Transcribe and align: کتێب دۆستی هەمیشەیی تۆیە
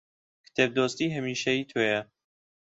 کتێب 0.45 0.69
دۆستی 0.77 1.13
هەمیشەیی 1.15 1.67
تۆیە 1.71 1.99